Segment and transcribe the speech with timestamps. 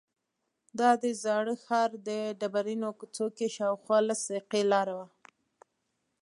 [0.79, 5.07] دا د زاړه ښار په ډبرینو کوڅو کې شاوخوا لس دقیقې لاره وه.